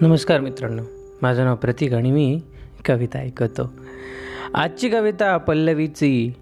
[0.00, 0.82] नमस्कार मित्रांनो.
[1.22, 2.40] माझं नाव प्रतीक आणि मी
[2.86, 3.72] कविता ऐकतो.
[4.54, 6.32] आजची कविता पल्लवीची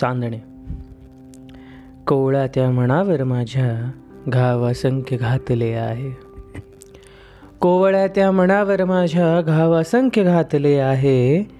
[0.00, 0.38] चांदणे.
[2.06, 3.90] कोवळा त्या मनावर माझ्या
[4.28, 6.10] घाव असंख्य घातले आहे.
[7.60, 11.50] कोवळ्या त्या मनावर माझ्या घाव असंख्य घातले आहे.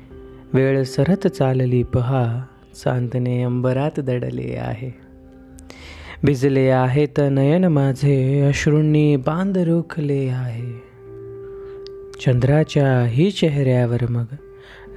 [0.53, 2.45] वेळ सरत चालली पहा
[2.85, 4.95] चांदणे अंबरात दडले आहे.
[6.25, 10.88] भिजले आहेत नयन माझे अश्रूंनी बांध रोखले आहे.
[12.21, 14.25] चंद्राच्या ही चेहऱ्यावर मग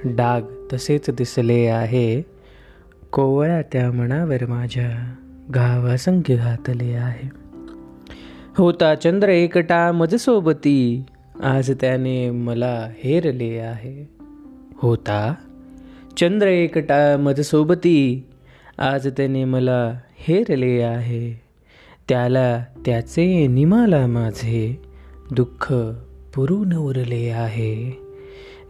[0.04, 0.40] डाग
[0.72, 2.22] तसेच दिसले आहे.
[3.12, 5.14] कोवळ्या त्या मनावर माझ्या
[5.50, 7.30] घाव असंख्य घातले आहे.
[8.56, 11.04] होता चंद्र एकटा मजसोबती
[11.42, 14.10] आज त्याने मला हेरले आहे.
[14.76, 15.34] होता
[16.16, 18.26] चंद्र एकटा मजसोबती
[18.78, 21.40] आज त्याने मला हेरले आहे.
[22.08, 24.82] त्याला त्याचे निमाला माझे
[25.30, 25.72] दुःख
[26.34, 27.98] पुरून उरले आहे.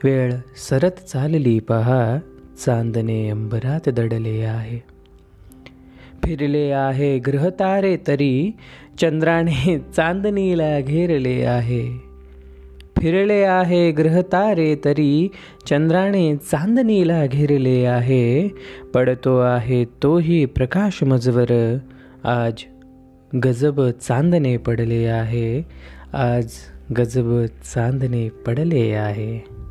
[0.05, 2.19] वेळ सरत चालली पहा
[2.67, 4.79] चांदणे अंबरात दडले आहे.
[6.25, 8.51] फिरले आहे ग्रहतारे तरी
[9.01, 11.89] चंद्राने चांदणीला घेरले आहे.
[13.01, 15.29] फिरले आहे ग्रहतारे तरी
[15.69, 18.49] चंद्राने चांदणीला घेरले आहे.
[18.95, 21.77] पडतो आहे तोही प्रकाश मजवर
[22.25, 22.53] आज
[23.45, 25.63] गजब चांदणे पडले आहे.
[26.13, 26.51] आज
[26.97, 27.31] गजब
[27.75, 29.62] चांदणे पडले आहे.